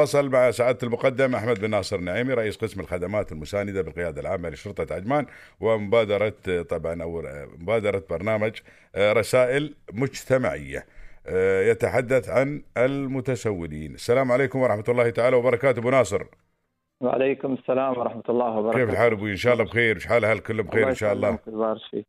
وصل 0.00 0.28
مع 0.28 0.50
سعادة 0.50 0.78
المقدم 0.82 1.34
أحمد 1.34 1.60
بن 1.60 1.70
ناصر 1.70 1.96
النعيمي 1.96 2.34
رئيس 2.34 2.56
قسم 2.56 2.80
الخدمات 2.80 3.32
المساندة 3.32 3.82
بالقيادة 3.82 4.20
العامة 4.20 4.48
لشرطة 4.48 4.94
عجمان 4.94 5.26
ومبادرة 5.60 6.62
طبعا 6.68 7.02
أو 7.02 7.22
مبادرة 7.58 8.02
برنامج 8.10 8.52
رسائل 8.96 9.74
مجتمعية. 9.92 10.86
يتحدث 11.70 12.28
عن 12.28 12.62
المتسولين. 12.76 13.94
السلام 13.94 14.32
عليكم 14.32 14.58
ورحمة 14.58 14.84
الله 14.88 15.10
تعالى 15.10 15.36
وبركاته. 15.36 15.78
أبو 15.78 15.90
ناصر. 15.90 16.24
وعليكم 17.00 17.54
السلام 17.54 17.98
ورحمة 17.98 18.22
الله 18.28 18.58
وبركاته. 18.58 18.84
كيف 18.84 18.94
الحال 18.94 19.12
أبوي؟ 19.12 19.30
إن 19.30 19.36
شاء 19.36 19.52
الله 19.52 19.64
بخير. 19.64 19.96
إيش 19.96 20.06
حال 20.06 20.24
أهل 20.24 20.38
كله 20.38 20.62
بخير 20.62 20.88
إن 20.88 20.94
شاء 20.94 21.12
الله؟ 21.12 21.38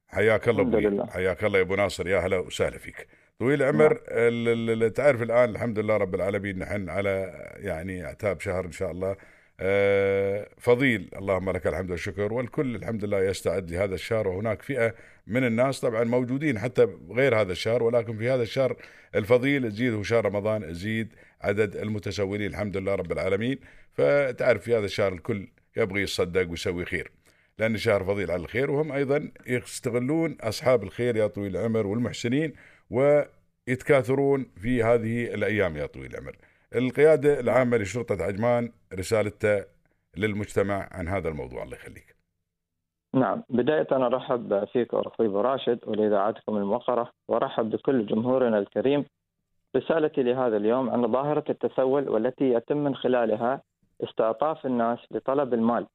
حياك 0.08 0.50
الله 0.50 0.62
أبوي. 0.62 1.08
حياك 1.10 1.44
الله 1.44 1.58
يا 1.58 1.64
أبو 1.64 1.76
ناصر. 1.76 2.08
يا 2.08 2.20
هلا 2.20 2.38
وسهلا 2.38 2.78
فيك. 2.78 3.08
طويل 3.40 3.64
العمر 3.64 4.00
نعم. 4.12 4.88
تعرف 4.88 5.22
الآن 5.22 5.50
الحمد 5.50 5.80
لله 5.80 5.98
رب 5.98 6.16
العالمين 6.16 6.60
نحن 6.60 6.90
على 6.90 7.34
يعني 7.58 8.06
اعتاب 8.06 8.40
شهر 8.40 8.66
إن 8.66 8.72
شاء 8.72 8.92
الله. 8.92 9.16
آه، 9.60 10.48
فضيل. 10.58 11.10
اللهم 11.16 11.50
لك 11.50 11.68
الحمد 11.68 11.92
والشكر. 11.92 12.34
والكل 12.34 12.76
الحمد 12.76 13.06
لله 13.06 13.24
يستعد 13.24 13.72
لهذا 13.72 13.94
الشهر. 13.94 14.28
وهناك 14.28 14.62
فئة 14.62 14.94
من 15.28 15.44
الناس 15.44 15.80
طبعا 15.80 16.04
موجودين 16.04 16.60
حتى 16.60 16.88
غير 17.12 17.42
هذا 17.42 17.52
الشهر 17.52 17.84
ولكن 17.84 18.18
في 18.18 18.30
هذا 18.30 18.44
الشهر 18.44 18.76
الفضيل 19.16 19.66
يزيد 19.66 20.02
شهر 20.02 20.26
رمضان 20.26 20.64
يزيد 20.64 21.14
عدد 21.42 21.76
المتسولين 21.76 22.50
الحمد 22.50 22.78
لله 22.78 22.96
رب 22.96 23.12
العالمين. 23.12 23.60
فتعرف 23.94 24.64
في 24.64 24.78
هذا 24.78 24.86
الشهر 24.86 25.14
الكل 25.14 25.48
يبغي 25.78 26.02
يصدق 26.02 26.50
ويسوي 26.50 26.86
خير 26.86 27.12
لأن 27.60 27.78
شهر 27.78 28.04
فضيل 28.04 28.32
على 28.32 28.42
الخير. 28.42 28.72
وهم 28.72 28.92
أيضا 28.92 29.32
يستغلون 29.48 30.38
أصحاب 30.42 30.84
الخير 30.84 31.16
يا 31.16 31.28
طويل 31.28 31.58
العمر 31.58 31.88
والمحسنين 31.88 32.54
ويتكاثرون 32.90 34.46
في 34.62 34.84
هذه 34.84 35.34
الأيام 35.34 35.78
يا 35.78 35.86
طويل 35.86 36.12
العمر. 36.12 36.36
القيادة 36.76 37.40
العامة 37.40 37.78
لشرطة 37.78 38.24
عجمان 38.24 38.72
رسالته 38.94 39.66
للمجتمع 40.18 40.90
عن 40.92 41.08
هذا 41.08 41.30
الموضوع 41.30 41.64
الله 41.64 41.76
يخليك. 41.76 42.17
نعم 43.14 43.44
بداية 43.50 43.88
أنا 43.92 44.06
أرحب 44.06 44.66
فيك 44.66 44.94
أخوي 44.94 45.28
راشد 45.28 45.80
ولإذاعتكم 45.88 46.58
الموقرة 46.58 47.12
وأرحب 47.28 47.70
بكل 47.70 48.06
جمهورنا 48.06 48.60
الكريم 48.60 49.06
رسالتي 49.76 50.24
لهذا 50.24 50.58
اليوم 50.58 50.90
عن 50.90 51.12
ظاهرة 51.12 51.44
التسول 51.50 52.10
والتي 52.10 52.54
يتم 52.54 52.78
من 52.78 52.96
خلالها 52.96 53.62
استعطاف 54.04 54.66
الناس 54.66 55.00
لطلب 55.12 55.54
المال 55.54 55.88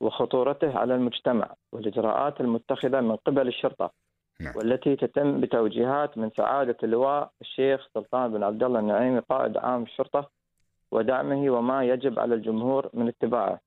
وخطورته 0.00 0.78
على 0.78 0.94
المجتمع 0.94 1.54
والإجراءات 1.72 2.40
المتخذة 2.40 3.00
من 3.00 3.16
قبل 3.16 3.48
الشرطة 3.48 3.90
نعم. 4.40 4.56
والتي 4.56 4.96
تتم 4.96 5.40
بتوجيهات 5.40 6.18
من 6.18 6.30
سعادة 6.36 6.76
اللواء 6.82 7.30
الشيخ 7.40 7.88
سلطان 7.94 8.32
بن 8.32 8.42
عبد 8.42 8.62
الله 8.62 8.80
النعيمي 8.80 9.18
قائد 9.18 9.56
عام 9.56 9.82
الشرطة 9.82 10.30
ودعمه 10.92 11.50
وما 11.50 11.84
يجب 11.84 12.18
على 12.18 12.34
الجمهور 12.34 12.90
من 12.94 13.08
اتباعه. 13.08 13.60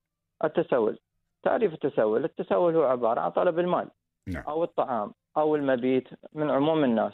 التسول 0.44 0.98
تعريف 1.44 1.72
التسول، 1.72 2.24
التسول 2.24 2.76
هو 2.76 2.82
عبارة 2.82 3.20
عن 3.20 3.30
طلب 3.30 3.58
المال 3.58 3.88
نعم. 4.28 4.44
أو 4.48 4.64
الطعام 4.64 5.12
أو 5.36 5.56
المبيت 5.56 6.08
من 6.32 6.50
عموم 6.50 6.84
الناس 6.84 7.12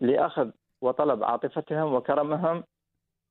لأخذ 0.00 0.50
وطلب 0.82 1.24
عاطفتهم 1.24 1.94
وكرمهم 1.94 2.64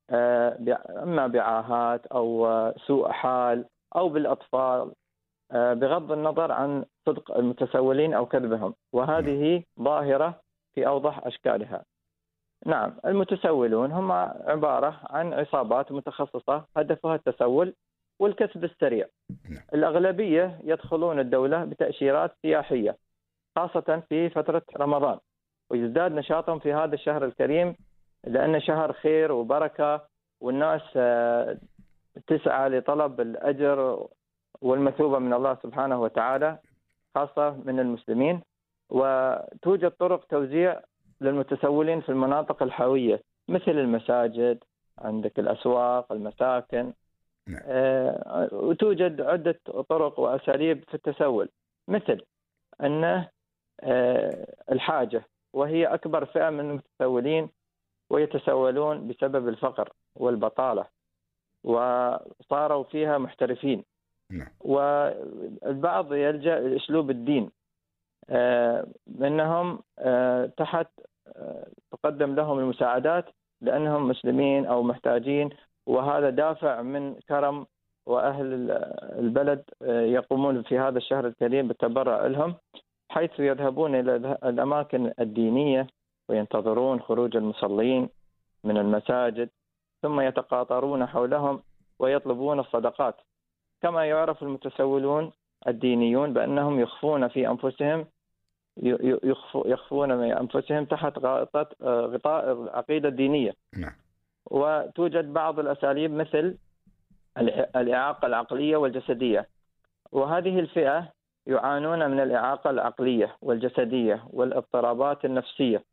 آه، 0.09 0.57
أما 1.03 1.27
بعاهات 1.27 2.05
أو 2.05 2.47
سوء 2.87 3.11
حال 3.11 3.65
أو 3.95 4.09
بالأطفال 4.09 4.91
آه، 5.52 5.73
بغض 5.73 6.11
النظر 6.11 6.52
عن 6.52 6.85
صدق 7.05 7.37
المتسولين 7.37 8.13
أو 8.13 8.25
كذبهم 8.25 8.73
وهذه 8.93 9.63
ظاهرة 9.79 10.41
في 10.75 10.87
أوضح 10.87 11.25
أشكالها. 11.25 11.85
نعم 12.65 12.93
المتسولون 13.05 13.91
هم 13.91 14.11
عبارة 14.11 14.99
عن 15.09 15.33
عصابات 15.33 15.91
متخصصة 15.91 16.65
هدفها 16.77 17.15
التسول 17.15 17.73
والكسب 18.22 18.64
السريع. 18.64 19.08
نعم. 19.50 19.64
الأغلبية 19.73 20.59
يدخلون 20.64 21.19
الدولة 21.19 21.66
بتأشيرات 21.66 22.31
سياحية 22.41 22.97
خاصة 23.55 24.03
في 24.09 24.30
فترة 24.30 24.61
رمضان 24.77 25.17
ويزداد 25.70 26.11
نشاطهم 26.11 26.59
في 26.59 26.73
هذا 26.73 26.95
الشهر 26.95 27.26
الكريم 27.26 27.76
لأنه 28.23 28.59
شهر 28.59 28.93
خير 28.93 29.32
وبركة 29.32 30.02
والناس 30.42 30.82
آه، 30.95 31.58
تسعى 32.27 32.70
لطلب 32.70 33.21
الأجر 33.21 34.08
والمثوبة 34.61 35.20
من 35.20 35.33
الله 35.33 35.58
سبحانه 35.64 36.02
وتعالى 36.02 36.58
خاصة 37.15 37.61
من 37.65 37.80
المسلمين 37.80 38.42
وتوجد 38.89 39.92
طرق 39.92 40.26
توزيع 40.26 40.82
للمتسولين 41.21 42.02
في 42.02 42.09
المناطق 42.09 42.64
الحاويه 42.64 43.21
مثل 43.49 43.71
المساجد 43.71 44.64
عندك 44.98 45.39
الأسواق 45.39 46.11
المساكن 46.11 46.93
نعم. 47.52 47.62
آه 47.66 48.50
وتوجد 48.52 49.22
عدة 49.22 49.60
طرق 49.89 50.20
وأساليب 50.20 50.84
في 50.88 50.94
التسول 50.94 51.50
مثل 51.88 52.22
انه 52.84 53.30
آه 53.84 54.56
الحاجة 54.72 55.26
وهي 55.54 55.86
أكبر 55.86 56.26
فئة 56.26 56.50
من 56.50 56.70
المتسولين 56.70 57.50
ويتسولون 58.10 59.08
بسبب 59.08 59.48
الفقر 59.48 59.89
والبطالة 60.16 60.86
وصاروا 61.64 62.84
فيها 62.84 63.17
محترفين 63.17 63.83
نعم. 64.30 64.48
والبعض 64.60 66.14
يلجأ 66.14 66.60
لأسلوب 66.60 67.10
الدين 67.10 67.52
آه، 68.30 68.88
أنهم 69.22 69.80
آه، 70.00 70.45
تحت 70.45 70.88
آه، 71.28 71.68
تقدم 71.92 72.36
لهم 72.36 72.60
المساعدات 72.60 73.26
لأنهم 73.62 74.08
مسلمين 74.08 74.66
أو 74.66 74.83
محتاجين 74.83 75.50
وهذا 75.87 76.30
دافع 76.30 76.81
من 76.81 77.15
كرم 77.30 77.65
وأهل 78.05 78.71
البلد 79.19 79.64
يقومون 79.87 80.64
في 80.64 80.80
هذا 80.80 80.97
الشهر 80.97 81.27
الكريم 81.27 81.67
بالتبرع 81.67 82.27
لهم 82.27 82.55
حيث 83.09 83.39
يذهبون 83.39 83.95
إلى 83.95 84.37
الأماكن 84.43 85.14
الدينية 85.20 85.87
وينتظرون 86.30 86.99
خروج 86.99 87.36
المصلين 87.37 88.09
من 88.64 88.77
المساجد 88.77 89.49
ثم 90.02 90.20
يتقاطرون 90.21 91.05
حولهم 91.05 91.64
ويطلبون 91.99 92.59
الصدقات 92.59 93.15
كما 93.81 94.05
يعرف 94.05 94.43
المتسولون 94.43 95.31
الدينيون 95.67 96.33
بأنهم 96.33 96.80
يخفون 96.80 97.27
في 97.27 97.47
أنفسهم 97.47 98.05
يخفون 99.65 100.17
من 100.17 100.31
أنفسهم 100.31 100.86
تحت 100.86 101.17
غطاء 101.20 101.73
غطاء 101.83 102.52
العقيدة 102.52 103.09
الدينية. 103.09 103.53
نعم. 103.77 103.93
وتوجد 104.52 105.34
بعض 105.34 105.60
الأساليب 105.60 106.12
مثل 106.12 106.58
الإعاقة 107.76 108.26
العقلية 108.26 108.78
والجسدية. 108.78 109.48
وهذه 110.12 110.60
الفئة 110.60 111.08
يعانون 111.48 112.12
من 112.12 112.20
الإعاقة 112.20 112.70
العقلية 112.70 113.36
والجسدية 113.42 114.23
والاضطرابات 114.30 115.26
النفسية. 115.26 115.84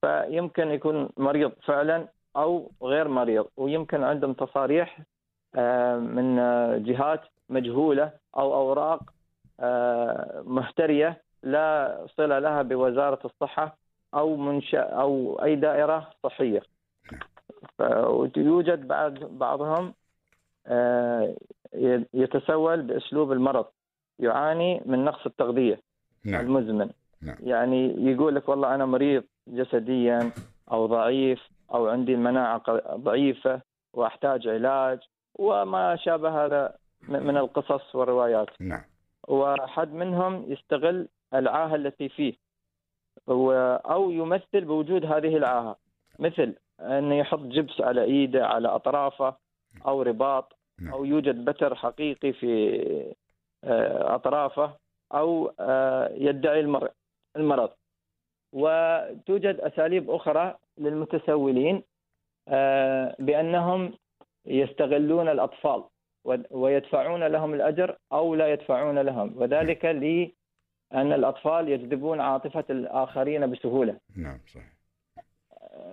فيمكن 0.00 0.70
يكون 0.70 1.08
مريض 1.16 1.52
فعلا 1.62 2.08
أو 2.36 2.70
غير 2.82 3.08
مريض 3.08 3.46
ويمكن 3.56 4.04
عندهم 4.04 4.32
تصاريح 4.32 4.98
آه، 5.56 5.96
من 5.96 6.36
جهات 6.84 7.20
مجهولة 7.48 8.10
أو 8.36 8.54
أوراق 8.54 9.02
آه، 9.60 10.42
محتريه 10.46 11.22
لا 11.42 12.06
صلة 12.16 12.38
لها 12.38 12.62
بوزارة 12.62 13.18
الصحة 13.24 13.76
أو 14.14 14.36
منشأ 14.36 14.80
أو 14.80 15.40
أي 15.44 15.56
دائرة 15.56 16.10
صحية. 16.22 16.62
ويوجد 17.78 18.88
بعض 18.88 19.14
بعضهم 19.24 19.94
آه، 20.66 21.36
يتسول 22.14 22.82
بأسلوب 22.82 23.32
المرض 23.32 23.66
يعاني 24.18 24.82
من 24.86 25.04
نقص 25.04 25.26
التغذية 25.26 25.80
نعم. 26.24 26.40
المزمن 26.46 26.90
نعم. 27.22 27.36
يعني 27.40 28.10
يقول 28.12 28.34
لك 28.34 28.48
والله 28.48 28.74
أنا 28.74 28.86
مريض 28.86 29.24
جسديا 29.48 30.32
أو 30.72 30.86
ضعيف 30.86 31.40
أو 31.74 31.88
عندي 31.88 32.14
المناعه 32.14 32.62
ضعيفة 32.96 33.60
وأحتاج 33.92 34.48
علاج 34.48 34.98
وما 35.34 35.96
شابه 35.96 36.44
هذا 36.44 36.76
من 37.08 37.36
القصص 37.36 37.94
والروايات 37.94 38.48
نعم 38.60 38.82
وحد 39.28 39.92
منهم 39.92 40.52
يستغل 40.52 41.08
العاهة 41.34 41.74
التي 41.74 42.08
فيه 42.08 42.34
أو 43.28 44.10
يمثل 44.10 44.64
بوجود 44.64 45.04
هذه 45.04 45.36
العاهة 45.36 45.76
مثل 46.18 46.54
انه 46.80 47.14
يحط 47.14 47.38
جبس 47.40 47.80
على 47.80 48.04
إيده 48.04 48.46
على 48.46 48.68
أطرافه 48.68 49.36
أو 49.86 50.02
رباط 50.02 50.56
نعم. 50.80 50.92
أو 50.92 51.04
يوجد 51.04 51.44
بتر 51.44 51.74
حقيقي 51.74 52.32
في 52.32 53.14
آه، 53.64 54.14
أطرافه 54.14 54.76
أو 55.14 55.52
آه، 55.60 56.12
يدعي 56.14 56.60
المرض 57.36 57.70
وتوجد 58.52 59.60
أساليب 59.60 60.10
أخرى 60.10 60.58
للمتسولين 60.78 61.82
آه، 62.48 63.16
بأنهم 63.18 63.92
يستغلون 64.46 65.28
الأطفال 65.28 65.84
ويدفعون 66.50 67.24
لهم 67.24 67.54
الأجر 67.54 67.96
أو 68.12 68.34
لا 68.34 68.52
يدفعون 68.52 68.98
لهم 68.98 69.34
وذلك 69.36 69.84
لأن 69.84 71.12
الأطفال 71.12 71.68
يجذبون 71.68 72.20
عاطفة 72.20 72.64
الآخرين 72.70 73.50
بسهولة. 73.50 74.00
نعم 74.16 74.38
صحيح. 74.46 74.73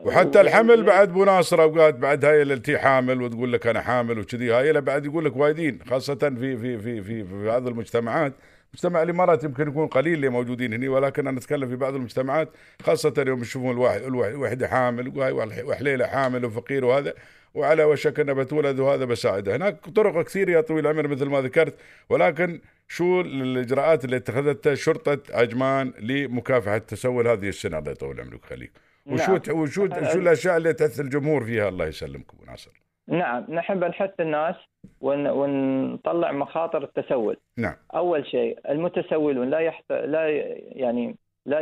وحتى 0.06 0.42
الحمل 0.42 0.83
بعد 0.83 1.10
ابو 1.10 1.25
ناصر 1.25 1.62
اوقات 1.62 1.95
بعد 1.95 2.25
هاي 2.25 2.42
اللي 2.42 2.80
حامل 2.80 3.22
وتقول 3.22 3.54
لك 3.54 3.68
أنا 3.68 3.81
حامل 3.81 4.19
وكذي 4.19 4.51
هاي 4.51 4.81
بعد 4.81 5.06
يقول 5.06 5.25
لك 5.25 5.36
وايدين 5.36 5.80
خاصة 5.89 6.16
في 6.16 6.57
في 6.57 6.78
في 6.78 7.01
في 7.04 7.24
في 7.24 7.45
بعض 7.45 7.68
المجتمعات. 7.68 8.33
مجتمع 8.74 9.04
الإمارات 9.04 9.44
يمكن 9.44 9.68
يكون 9.68 9.88
قليل 9.88 10.13
اللي 10.13 10.30
موجودين 10.30 10.74
هنا 10.74 10.89
ولكن 10.89 11.28
أنا 11.28 11.38
أتكلم 11.38 11.69
في 11.69 11.75
بعض 11.75 11.95
المجتمعات 11.95 12.50
خاصة 12.81 13.13
يوم 13.28 13.42
يشوفون 13.42 13.72
الواحد 13.72 14.01
الوحده 14.01 14.68
حامل 14.68 15.18
وهاي 15.18 15.31
وحليلة 15.63 16.07
حامل 16.07 16.45
وفقير 16.45 16.86
وهذا 16.86 17.13
وعلى 17.54 17.84
وشك 17.84 18.19
انه 18.19 18.34
بتولد 18.34 18.80
وهذا 18.80 19.06
بساعده. 19.06 19.56
هناك 19.56 19.89
طرق 19.89 20.25
كثير 20.25 20.50
يا 20.50 20.62
طويل 20.62 20.88
العمر 20.88 21.07
مثل 21.07 21.25
ما 21.25 21.42
ذكرت 21.42 21.75
ولكن 22.10 22.62
شو 22.88 23.22
الاجراءات 23.22 24.06
اللي 24.06 24.16
اتخذتها 24.16 24.75
شرطة 24.75 25.19
عجمان 25.30 25.94
لمكافحة 26.00 26.77
تسول 26.77 27.27
هذه 27.27 27.50
السنة؟ 27.50 27.77
الله 27.77 27.92
يطول 27.92 28.22
عمرك 28.22 28.45
خليك 28.45 28.72
وشو 29.06 29.31
نعم. 29.31 29.59
وشو 29.59 29.88
شو 30.12 30.19
الأشياء 30.19 30.57
اللي 30.57 30.74
تحث 30.74 31.00
الجمهور 31.00 31.44
فيها؟ 31.44 31.69
الله 31.69 31.86
يسلمك 31.86 32.33
ابو 32.33 32.45
ناصر. 32.45 32.81
نعم 33.07 33.45
نحب 33.50 33.83
نحث 33.83 34.19
الناس 34.19 34.56
ون... 35.01 35.27
ونطلع 35.27 36.31
مخاطر 36.31 36.83
التسول. 36.83 37.38
نعم. 37.57 37.75
أول 37.95 38.27
شيء 38.27 38.59
المتسولون 38.69 39.50
لا 39.50 39.59
يحت... 39.59 39.92
لا 39.92 40.27
يعني 40.75 41.15
لا 41.45 41.59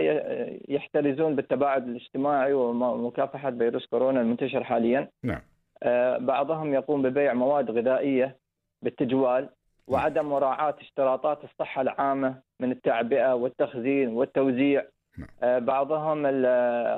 يحترزون 0.69 1.35
بالتباعد 1.35 1.87
الاجتماعي 1.87 2.53
ومكافحة 2.53 3.51
فيروس 3.51 3.85
كورونا 3.85 4.21
المنتشر 4.21 4.63
حاليا. 4.63 5.09
نعم. 5.23 5.41
آه 5.83 6.17
بعضهم 6.17 6.73
يقوم 6.73 7.01
ببيع 7.01 7.33
مواد 7.33 7.71
غذائية 7.71 8.37
بالتجوال. 8.81 9.49
وعدم 9.87 10.25
مراعاة 10.25 10.75
اشتراطات 10.81 11.43
الصحة 11.43 11.81
العامة 11.81 12.35
من 12.59 12.71
التعبئة 12.71 13.35
والتخزين 13.35 14.09
والتوزيع. 14.09 14.85
نعم. 15.19 15.29
آه 15.43 15.59
بعضهم 15.59 16.23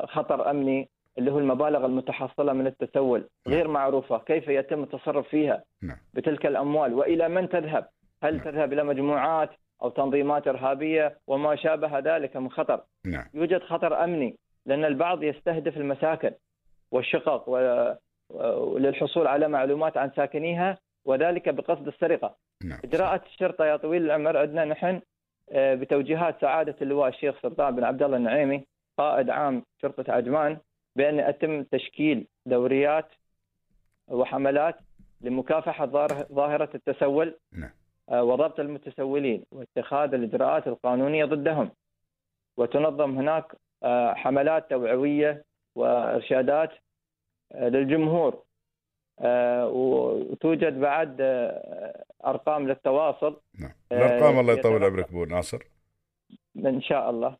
خطر 0.07 0.49
أمني 0.51 0.89
اللي 1.17 1.31
هو 1.31 1.39
المبالغ 1.39 1.85
المتحصلة 1.85 2.53
من 2.53 2.67
التسول 2.67 3.29
نعم. 3.47 3.55
غير 3.55 3.67
معروفة 3.67 4.17
كيف 4.17 4.47
يتم 4.47 4.83
التصرف 4.83 5.27
فيها 5.27 5.63
نعم. 5.81 5.97
بتلك 6.13 6.45
الأموال 6.45 6.93
وإلى 6.93 7.29
من 7.29 7.49
تذهب 7.49 7.87
هل 8.23 8.35
نعم. 8.35 8.43
تذهب 8.43 8.73
إلى 8.73 8.83
مجموعات 8.83 9.49
أو 9.83 9.89
تنظيمات 9.89 10.47
إرهابية 10.47 11.17
وما 11.27 11.55
شابه 11.55 11.99
ذلك 11.99 12.37
من 12.37 12.51
خطر 12.51 12.81
نعم. 13.05 13.25
يوجد 13.33 13.61
خطر 13.61 14.03
أمني 14.03 14.37
لأن 14.65 14.85
البعض 14.85 15.23
يستهدف 15.23 15.77
المساكن 15.77 16.31
والشقق 16.91 17.49
للحصول 18.77 19.27
على 19.27 19.47
معلومات 19.47 19.97
عن 19.97 20.11
ساكنيها 20.15 20.77
وذلك 21.05 21.49
بقصد 21.49 21.87
السرقة 21.87 22.35
نعم. 22.63 22.79
إجراءات 22.83 23.25
الشرطة 23.25 23.65
يا 23.65 23.75
طويل 23.77 24.05
العمر 24.05 24.37
عندنا 24.37 24.65
نحن 24.65 25.01
بتوجيهات 25.55 26.41
سعادة 26.41 26.75
اللواء 26.81 27.09
الشيخ 27.09 27.35
سلطان 27.41 27.75
بن 27.75 27.83
عبد 27.83 28.03
الله 28.03 28.17
النعيمي 28.17 28.65
قائد 28.97 29.29
عام 29.29 29.63
شرطة 29.81 30.13
عجمان 30.13 30.57
بأن 30.95 31.19
يتم 31.19 31.63
تشكيل 31.63 32.27
دوريات 32.45 33.07
وحملات 34.07 34.75
لمكافحة 35.21 35.85
ظاهرة 36.31 36.69
التسول 36.75 37.37
نعم. 37.53 37.69
آه، 38.09 38.23
وضبط 38.23 38.59
المتسولين 38.59 39.45
واتخاذ 39.51 40.13
الإجراءات 40.13 40.67
القانونية 40.67 41.25
ضدهم 41.25 41.71
وتنظم 42.57 43.17
هناك 43.17 43.55
آه، 43.83 44.13
حملات 44.13 44.69
توعوية 44.69 45.43
وإرشادات 45.75 46.71
آه، 47.51 47.69
للجمهور 47.69 48.43
وتوجد 49.63 50.79
بعد 50.79 51.21
أرقام 52.25 52.67
للتواصل 52.67 53.41
نعم. 53.59 53.71
الأرقام 53.91 54.39
الله 54.39 54.53
يطول 54.53 54.83
عمرك 54.83 55.09
أبو 55.09 55.25
ناصر 55.25 55.59
إن 56.65 56.81
شاء 56.81 57.09
الله 57.09 57.37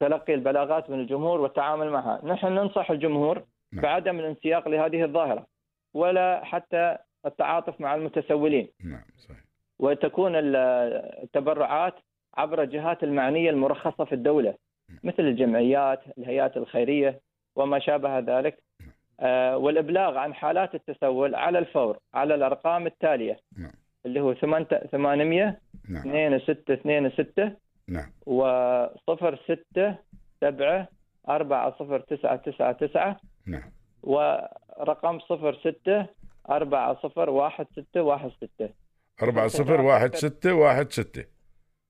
تلقي 0.00 0.34
البلاغات 0.34 0.90
من 0.90 1.00
الجمهور 1.00 1.40
والتعامل 1.40 1.90
معها 1.90 2.20
نحن 2.24 2.46
ننصح 2.46 2.90
الجمهور 2.90 3.44
نعم. 3.72 3.82
بعدم 3.82 4.18
الانسياق 4.18 4.68
لهذه 4.68 5.04
الظاهرة 5.04 5.46
ولا 5.94 6.44
حتى 6.44 6.96
التعاطف 7.26 7.80
مع 7.80 7.94
المتسولين 7.94 8.68
نعم 8.84 9.02
صحيح. 9.16 9.44
وتكون 9.78 10.32
التبرعات 10.34 11.94
عبر 12.34 12.62
الجهات 12.62 13.02
المعنية 13.02 13.50
المرخصة 13.50 14.04
في 14.04 14.14
الدولة 14.14 14.54
نعم. 14.88 14.98
مثل 15.04 15.22
الجمعيات 15.22 16.00
الهيئات 16.18 16.56
الخيرية 16.56 17.20
وما 17.56 17.78
شابه 17.78 18.18
ذلك 18.18 18.62
نعم. 18.80 18.90
آه 19.20 19.56
والإبلاغ 19.56 20.16
عن 20.16 20.34
حالات 20.34 20.74
التسول 20.74 21.34
على 21.34 21.58
الفور 21.58 21.98
على 22.14 22.34
الأرقام 22.34 22.86
التالية 22.86 23.40
نعم. 23.58 23.72
اللي 24.06 24.20
هو 24.20 24.34
800 24.34 25.58
نعم. 25.88 26.08
2626 26.08 27.56
نعم. 27.88 28.12
وصفر 28.26 29.38
ستة 29.44 29.96
سبعة 30.40 30.88
أربعة 31.28 31.78
صفر 31.78 32.00
تسعة 32.00 32.36
تسعة 32.36 32.72
تسعة. 32.72 33.20
نعم. 33.46 33.72
ورقم 34.02 35.18
صفر 35.18 35.54
ستة 35.54 36.06
أربعة 36.50 36.94
صفر 37.02 37.30
واحد 37.30 37.66
ستة 37.72 38.02
واحد 38.02 38.30
ستة. 38.30 38.68
أربعة 39.22 39.48
صفر 39.48 39.80
واحد 39.80 40.14
ستة 40.14 40.52
واحد 40.54 40.92
ستة. 40.92 41.24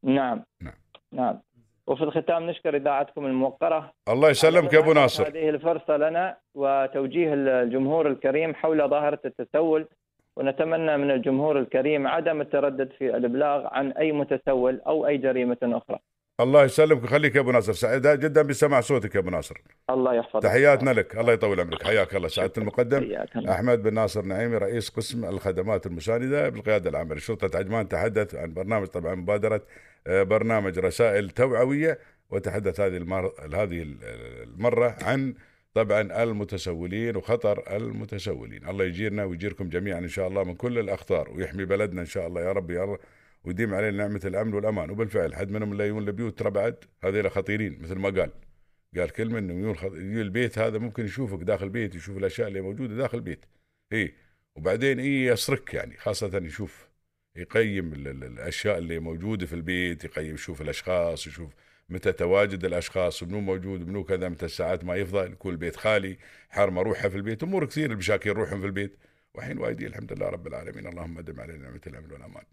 نعم. 0.03 0.45
نعم. 0.61 0.75
نعم. 1.13 1.41
وفي 1.87 2.05
الختام 2.05 2.51
نشكر 2.51 2.77
إذاعتكم 2.77 3.27
الموقرة. 3.27 3.93
الله 4.09 4.31
يسلمك 4.31 4.73
يا 4.73 4.79
أبو 4.79 4.93
ناصر. 4.93 5.29
هذه 5.29 5.49
الفرصة 5.49 5.97
لنا 5.97 6.37
وتوجيه 6.55 7.35
الجمهور 7.35 8.09
الكريم 8.09 8.55
حول 8.55 8.89
ظاهرة 8.89 9.21
التسول 9.25 9.89
ونتمنى 10.39 10.97
من 10.97 11.11
الجمهور 11.11 11.59
الكريم 11.59 12.07
عدم 12.07 12.41
التردد 12.41 12.93
في 12.99 13.17
الإبلاغ 13.17 13.67
عن 13.67 13.93
أي 13.93 14.13
متسول 14.13 14.81
أو 14.87 15.07
أي 15.07 15.17
جريمة 15.17 15.57
أخرى. 15.63 15.99
الله 16.41 16.65
يسلمك 16.65 17.03
ويخليك 17.03 17.35
يا 17.35 17.41
أبو 17.41 17.51
ناصر. 17.51 17.73
سعيد 17.73 18.07
جدا 18.07 18.43
بسمع 18.43 18.81
صوتك 18.81 19.15
يا 19.15 19.21
أبو 19.21 19.31
ناصر. 19.31 19.57
الله 19.91 20.15
يحفظك. 20.15 20.43
تحياتنا 20.43 20.91
لك. 20.91 21.17
الله 21.17 21.33
يطول 21.33 21.61
عمرك. 21.61 21.83
حياك 21.83 22.17
الله. 22.17 22.29
سعادة 22.29 22.53
المقدم. 22.59 23.17
أحمد 23.49 23.83
بن 23.83 23.95
ناصر 23.95 24.23
نعيمي 24.23 24.57
رئيس 24.57 24.89
قسم 24.89 25.25
الخدمات 25.25 25.87
المساندة 25.87 26.49
بالقيادة 26.49 26.91
العامة 26.91 27.15
لشرطة 27.15 27.59
عجمان 27.59 27.89
تحدث 27.89 28.35
عن 28.35 28.55
برنامج 28.55 28.87
طبعا 28.87 29.15
مبادرة 29.15 29.63
آه، 30.07 30.23
برنامج 30.23 30.79
رسائل 30.79 31.31
توعوية 31.31 31.99
وتحدث 32.31 32.81
هذه 32.81 32.97
المره 32.97 33.33
هذه 33.55 33.87
المرة 34.43 34.97
عن 35.03 35.35
طبعا 35.79 36.23
المتسولين 36.23 37.17
وخطر 37.17 37.77
المتسولين. 37.77 38.69
الله 38.69 38.85
يجيرنا 38.85 39.25
ويجيركم 39.25 39.69
جميعا 39.69 39.99
إن 39.99 40.09
شاء 40.09 40.29
الله 40.29 40.45
من 40.45 40.55
كل 40.55 40.79
الأخطار 40.79 41.31
ويحمي 41.31 41.65
بلدنا 41.65 42.01
إن 42.01 42.07
شاء 42.07 42.27
الله 42.27 42.41
يا 42.41 42.53
رب 42.53 42.71
يا 42.71 42.85
رب. 42.85 42.99
ويديم 43.45 43.75
علينا 43.75 43.97
نعمة 43.97 44.21
الأمن 44.25 44.55
والأمان. 44.55 44.91
وبالفعل 44.91 45.35
حد 45.35 45.51
منهم 45.51 45.75
لا 45.75 45.87
يون 45.87 46.05
لبيوت 46.05 46.39
ترى 46.39 46.51
بعد 46.51 46.85
هذول 47.05 47.31
خطيرين 47.31 47.79
مثل 47.83 47.95
ما 47.95 48.11
قال. 48.11 48.31
قال 48.97 49.11
كلمه 49.11 49.39
انه 49.39 49.55
يون 49.55 49.75
خط... 49.77 49.93
البيت 49.93 50.59
هذا 50.59 50.79
ممكن 50.79 51.05
يشوفك 51.05 51.43
داخل 51.43 51.65
البيت 51.67 51.95
يشوف 51.95 52.17
الأشياء 52.17 52.49
اللي 52.49 52.61
موجودة 52.61 52.97
داخل 52.97 53.19
البيت. 53.19 53.45
اي 53.93 54.15
وبعدين 54.57 55.01
اي 55.01 55.25
يسرك 55.25 55.75
يعني 55.75 55.97
خاصة 55.97 56.39
يشوف 56.45 56.89
يقيم 57.37 57.93
الأشياء 57.93 58.79
اللي 58.79 58.99
موجودة 58.99 59.47
في 59.47 59.53
البيت 59.53 60.05
يقيم 60.05 60.35
يشوف 60.35 60.63
الأشخاص 60.63 61.27
يشوف 61.27 61.55
متى 61.89 62.13
تواجد 62.13 62.65
الأشخاص 62.65 63.23
منو 63.23 63.41
موجود 63.41 63.87
منو 63.87 64.05
كذا 64.05 64.29
متى 64.29 64.47
الساعات 64.47 64.85
ما 64.85 64.97
يفضى 64.97 65.33
يكون 65.33 65.53
البيت 65.53 65.77
خالي 65.77 66.19
حرمه 66.49 66.83
روحها 66.83 67.09
في 67.09 67.17
البيت 67.17 67.43
أمور 67.43 67.67
كثير 67.67 67.93
المشاكل 67.93 68.31
روحهم 68.31 68.61
في 68.61 68.67
البيت. 68.67 68.99
وحين 69.35 69.59
وايدي 69.59 69.87
الحمد 69.87 70.13
لله 70.13 70.29
رب 70.29 70.47
العالمين. 70.47 70.87
اللهم 70.87 71.19
أدم 71.19 71.41
علينا 71.41 71.59
نعمة 71.59 71.81
الأمن 71.87 72.13
والأمان. 72.13 72.45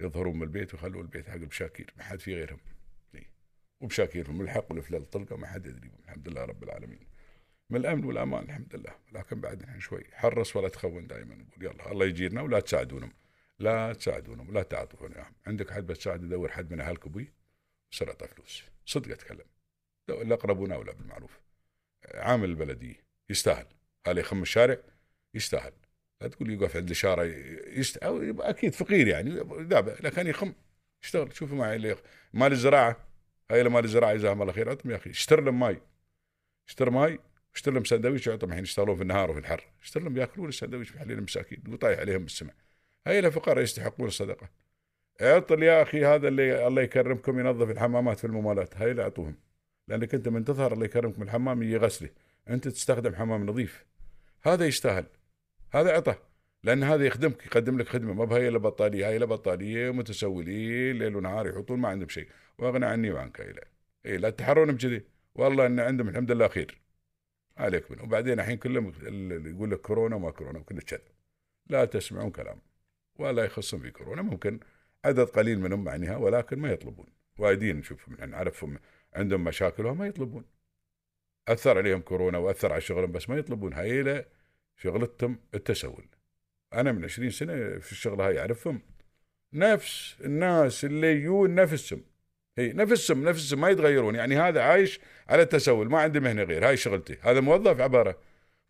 يظهرون 0.00 0.36
من 0.36 0.42
البيت 0.42 0.74
ويخلوا 0.74 1.02
البيت 1.02 1.28
حق 1.28 1.34
البشاكير 1.34 1.94
ما 1.96 2.02
حد 2.02 2.20
في 2.20 2.34
غيرهم. 2.34 2.60
وبشاكيرهم 3.80 4.40
الحق 4.40 4.72
والفلل 4.72 4.96
الطلقة 4.96 5.36
ما 5.36 5.46
حد 5.46 5.66
يدري. 5.66 5.90
الحمد 6.04 6.28
لله 6.28 6.44
رب 6.44 6.62
العالمين. 6.62 7.06
من 7.70 7.80
الأمن 7.80 8.04
والأمان 8.04 8.44
الحمد 8.44 8.76
لله. 8.76 8.94
لكن 9.12 9.40
بعد 9.40 9.62
نحن 9.62 9.80
شوي. 9.80 10.04
حرص 10.12 10.56
ولا 10.56 10.68
تخون 10.68 11.06
دائما. 11.06 11.34
نقول 11.34 11.64
يلا 11.64 11.92
الله 11.92 12.06
يجيرنا 12.06 12.42
ولا 12.42 12.60
تساعدونهم. 12.60 13.12
لا 13.58 13.92
تساعدونهم 13.92 14.48
ولا 14.48 14.62
تعاطفون 14.62 15.10
عندك 15.46 15.70
حد 15.70 15.86
بتساعد 15.86 16.28
دور 16.28 16.48
حد 16.48 16.72
من 16.72 16.80
أهلك 16.80 17.06
أبوي. 17.06 17.37
سرقه 17.90 18.26
فلوس. 18.26 18.62
صدق 18.86 19.10
أتكلم. 19.12 19.46
الاقربون 20.08 20.72
اولى 20.72 20.92
بالمعروف. 20.92 21.40
عامل 22.14 22.48
البلديه 22.48 23.04
يستاهل. 23.30 23.66
هذا 24.06 24.20
يخم 24.20 24.42
الشارع 24.42 24.78
يستاهل. 25.34 25.72
لا 26.20 26.28
تقول 26.28 26.50
يوقف 26.50 26.76
عند 26.76 26.84
الإشارة 26.86 27.22
يست... 27.66 27.98
أكيد 28.02 28.74
فقير 28.74 29.08
يعني. 29.08 29.30
لا 29.30 29.96
لكن 30.00 30.26
يخم. 30.26 30.52
اشتغل 31.02 31.34
شوفوا 31.34 31.56
معي 31.56 31.76
اللي 31.76 31.96
مال 32.32 32.52
الزراعة. 32.52 33.08
هاي 33.50 33.64
مال 33.64 33.84
الزراعة 33.84 34.14
جزاهم 34.14 34.42
الله 34.42 34.52
خير. 34.52 34.70
عطهم 34.70 34.90
يا 34.90 34.96
أخي. 34.96 35.10
اشتر 35.10 35.40
لهم 35.40 35.60
ماي. 35.60 35.80
اشتر 36.68 36.90
ماي 36.90 37.18
اشتر 37.54 37.72
لهم 37.72 37.84
سندويش 37.84 38.26
يعطهم 38.26 38.50
الحين 38.50 38.64
يشتغلون 38.64 38.96
في 38.96 39.02
النهار 39.02 39.30
وفي 39.30 39.40
الحر. 39.40 39.64
اشتر 39.82 40.00
لهم 40.02 40.16
يأكلون 40.16 40.48
السندويش 40.48 40.96
محلين 40.96 41.20
مساكين. 41.20 41.62
وطايح 41.68 41.98
عليهم 41.98 42.22
بالسمع 42.22 42.52
هاي 43.06 43.18
الفقراء 43.18 43.62
يستحقون 43.62 44.08
الصدقة. 44.08 44.48
اعطل 45.22 45.62
يا 45.62 45.82
أخي 45.82 46.04
هذا 46.04 46.28
اللي 46.28 46.66
الله 46.66 46.82
يكرمكم 46.82 47.40
ينظف 47.40 47.70
الحمامات 47.70 48.18
في 48.18 48.26
الممالات. 48.26 48.76
هاي 48.76 48.90
اللي 48.90 49.02
أعطوهم. 49.02 49.34
لأنك 49.88 50.14
أنت 50.14 50.28
من 50.28 50.44
تظهر 50.44 50.72
الله 50.72 50.84
يكرمك 50.84 51.18
من 51.18 51.24
الحمام 51.24 51.62
يجي 51.62 51.76
غسله. 51.76 52.10
أنت 52.48 52.68
تستخدم 52.68 53.14
حمام 53.14 53.46
نظيف. 53.46 53.84
هذا 54.42 54.66
يستاهل. 54.66 55.06
هذا 55.70 55.92
عطه. 55.92 56.18
لأن 56.64 56.82
هذا 56.82 57.06
يخدمك 57.06 57.46
يقدم 57.46 57.78
لك 57.78 57.88
خدمة. 57.88 58.14
ما 58.14 58.24
بهي 58.24 58.48
إلا 58.48 58.58
بطارية 58.58 59.08
هاي 59.08 59.16
إلا 59.16 59.24
بطارية 59.24 59.90
متسولين 59.90 60.98
ليل 60.98 61.16
ونهار 61.16 61.46
يحطون 61.46 61.78
ما 61.78 61.88
عندهم 61.88 62.08
شيء. 62.08 62.28
واغنى 62.58 62.86
عني 62.86 63.10
وعنك 63.10 63.40
هاي 63.40 63.52
لا. 63.52 63.64
اي 64.06 64.18
لا 64.18 64.30
تحرون 64.30 64.72
بكذي 64.72 65.02
والله 65.34 65.66
إن 65.66 65.80
عندهم 65.80 66.08
الحمد 66.08 66.32
لله 66.32 66.48
خير. 66.48 66.80
عليك 67.56 67.90
منه 67.90 68.02
وبعدين 68.02 68.40
الحين 68.40 68.56
كلهم 68.56 68.92
يقول 69.46 69.70
لك 69.70 69.80
كورونا 69.80 70.16
وما 70.16 70.30
كورونا 70.30 70.58
كله 70.58 70.80
كذب 70.80 71.00
لا 71.66 71.84
تسمعون 71.84 72.30
كلام. 72.30 72.58
ولا 73.16 73.44
يخصهم 73.44 73.80
في 73.80 73.90
كورونا. 73.90 74.22
ممكن 74.22 74.60
عدد 75.04 75.26
قليل 75.26 75.60
منهم 75.60 75.84
معنيها 75.84 76.16
ولكن 76.16 76.58
ما 76.58 76.72
يطلبون. 76.72 77.06
وايدين 77.38 77.76
نشوفهم 77.76 78.30
نعرفهم 78.30 78.78
عندهم 79.14 79.44
مشاكل 79.44 79.86
وما 79.86 80.06
يطلبون. 80.06 80.44
أثر 81.48 81.78
عليهم 81.78 82.00
كورونا 82.00 82.38
وأثر 82.38 82.72
على 82.72 82.80
شغلهم 82.80 83.12
بس 83.12 83.28
ما 83.28 83.36
يطلبون. 83.36 83.72
هاي 83.72 84.24
شغلتهم 84.76 85.40
التسول. 85.54 86.04
أنا 86.72 86.92
من 86.92 87.04
20 87.04 87.30
سنة 87.30 87.78
في 87.78 87.92
الشغلة 87.92 88.28
هاي 88.28 88.40
أعرفهم. 88.40 88.82
نفس 89.52 90.16
الناس 90.24 90.84
اللي 90.84 91.12
يجون 91.12 91.54
نفسهم. 91.54 92.04
هي 92.58 92.72
نفسهم 92.72 93.24
نفسهم 93.24 93.60
ما 93.60 93.68
يتغيرون. 93.70 94.14
يعني 94.14 94.36
هذا 94.36 94.62
عايش 94.62 95.00
على 95.28 95.42
التسول 95.42 95.90
ما 95.90 96.00
عنده 96.00 96.20
مهنة 96.20 96.42
غير. 96.42 96.68
هاي 96.68 96.76
شغلتي. 96.76 97.18
هذا 97.22 97.40
موظف 97.40 97.80
عبارة. 97.80 98.18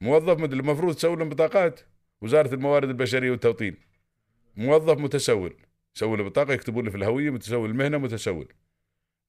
موظف 0.01 0.45
المفروض 0.45 0.95
تسوي 0.95 1.17
لهم 1.17 1.29
بطاقات 1.29 1.81
وزارة 2.21 2.55
الموارد 2.55 2.89
البشرية 2.89 3.31
والتوطين. 3.31 3.77
موظف 4.57 4.99
متسول. 4.99 5.68
سوي 5.95 6.17
له 6.17 6.25
بطاقة 6.25 6.53
يكتبون 6.53 6.85
له 6.85 6.91
في 6.91 6.97
الهوية 6.97 7.31
متسول 7.31 7.71
المهنة 7.71 7.99
متسول 7.99 8.49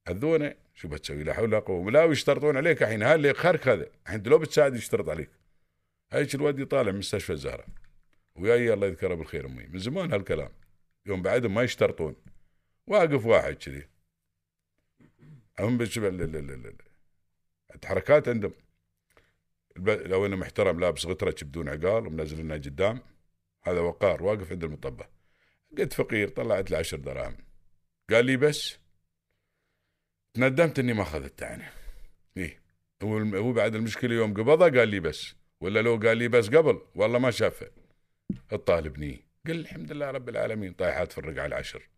هذونا 0.07 0.55
شو 0.73 0.87
بتسوي؟ 0.87 1.23
لا 1.23 1.33
حول 1.33 1.45
ولا 1.45 1.59
قوة 1.59 1.91
لا 1.91 2.03
ويشترطون 2.03 2.57
عليك 2.57 2.83
الحين. 2.83 3.03
هذا 3.03 3.15
اللي 3.15 3.33
خرك 3.33 3.67
هذا. 3.67 3.87
الحين 4.05 4.23
لو 4.23 4.37
بتساعد 4.37 4.75
يشترط 4.75 5.09
عليك. 5.09 5.29
هيك 6.11 6.35
الواد 6.35 6.59
يطالع 6.59 6.91
من 6.91 6.97
مستشفى 6.99 7.33
الزهرة. 7.33 7.65
وياي 8.35 8.73
الله 8.73 8.87
يذكره 8.87 9.13
بالخير 9.13 9.45
أمي. 9.45 9.67
من 9.67 9.79
زمان 9.79 10.13
هالكلام. 10.13 10.49
يوم 11.05 11.21
بعدهم 11.21 11.53
ما 11.53 11.63
يشترطون. 11.63 12.15
واقف 12.87 13.25
واحد 13.25 13.53
كذي. 13.53 13.87
هم 15.59 15.77
بالنسبة 15.77 16.09
الحركات 17.75 18.29
عندهم. 18.29 18.53
لو 19.77 20.25
انه 20.25 20.35
محترم 20.35 20.79
لابس 20.79 21.05
غترة 21.05 21.35
بدون 21.41 21.69
عقال 21.69 22.07
ومنزل 22.07 22.39
لنا 22.39 22.55
قدام. 22.55 23.01
هذا 23.63 23.79
وقار 23.79 24.23
واقف 24.23 24.51
عند 24.51 24.63
المطبة. 24.63 25.18
قلت 25.77 25.93
فقير 25.93 26.29
طلعت 26.29 26.71
له 26.71 26.77
عشر 26.77 26.97
دراهم. 26.97 27.37
قال 28.09 28.25
لي 28.25 28.37
بس 28.37 28.77
ندمت 30.37 30.79
إني 30.79 30.93
ما 30.93 31.01
أخذت 31.01 31.41
يعني 31.41 31.63
إيه 32.37 32.61
هو 33.03 33.53
بعد 33.53 33.75
المشكلة 33.75 34.15
يوم 34.15 34.33
قبضها 34.33 34.69
قال 34.69 34.87
لي 34.87 34.99
بس. 34.99 35.35
ولا 35.61 35.79
لو 35.79 35.95
قال 35.97 36.17
لي 36.17 36.27
بس 36.27 36.49
قبل 36.49 36.81
والله 36.95 37.19
ما 37.19 37.31
شافه. 37.31 37.71
الطالبني 38.53 39.25
قال 39.47 39.59
الحمد 39.59 39.91
لله 39.91 40.11
رب 40.11 40.29
العالمين 40.29 40.73
طايحات 40.73 41.11
فرق 41.11 41.29
على 41.41 41.45
العشر. 41.45 41.89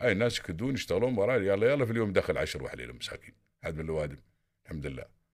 هاي 0.00 0.12
الناس 0.12 0.38
يكدون 0.38 0.74
يشتغلون 0.74 1.18
وراي 1.18 1.46
يلا 1.46 1.72
يلا 1.72 1.84
في 1.84 1.92
اليوم 1.92 2.12
دخل 2.12 2.38
عشر 2.38 2.62
وحليل 2.62 2.92
مساكين 2.92 3.34
هذا 3.64 3.82
من 3.82 3.84
الوادم. 3.84 4.18
الحمد 4.64 4.86
لله. 4.86 5.04